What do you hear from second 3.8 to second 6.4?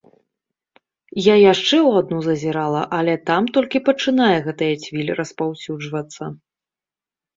пачынае гэтая цвіль распаўсюджвацца.